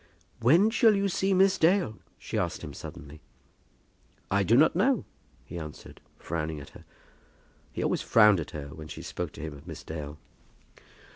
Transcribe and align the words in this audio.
"When 0.39 0.71
shall 0.71 0.95
you 0.95 1.07
see 1.07 1.31
Miss 1.31 1.59
Dale?" 1.59 1.99
she 2.17 2.35
asked 2.35 2.63
him 2.63 2.73
suddenly. 2.73 3.21
"I 4.31 4.41
do 4.41 4.57
not 4.57 4.75
know," 4.75 5.05
he 5.45 5.59
answered, 5.59 6.01
frowning 6.17 6.59
at 6.59 6.69
her. 6.71 6.85
He 7.71 7.83
always 7.83 8.01
frowned 8.01 8.39
at 8.39 8.49
her 8.49 8.69
when 8.69 8.87
she 8.87 9.03
spoke 9.03 9.31
to 9.33 9.41
him 9.41 9.53
of 9.53 9.67
Miss 9.67 9.83
Dale. 9.83 10.17